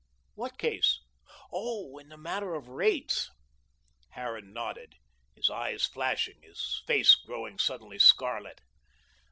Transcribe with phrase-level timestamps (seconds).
[0.33, 0.99] "What case?
[1.53, 3.29] Oh, in the matter of rates?"
[4.13, 4.95] Harran nodded,
[5.35, 8.61] his eyes flashing, his face growing suddenly scarlet.